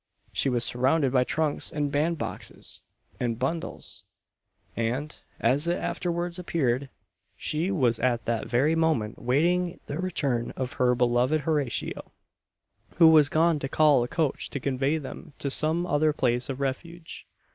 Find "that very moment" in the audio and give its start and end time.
8.25-9.21